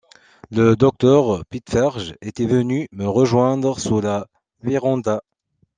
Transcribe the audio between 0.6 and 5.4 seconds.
docteur Pitferge était venu me rejoindre sous la vérandah.